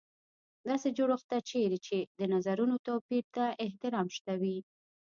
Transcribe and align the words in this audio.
داسې 0.67 0.87
جوړښت 0.97 1.25
ته 1.31 1.37
چېرې 1.49 1.79
چې 1.87 1.97
د 2.19 2.21
نظرونو 2.33 2.75
توپیر 2.87 3.25
ته 3.35 3.45
احترام 3.65 4.07
شته 4.15 4.33
وي. 4.41 4.57